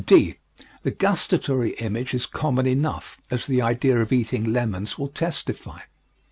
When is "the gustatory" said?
0.81-1.73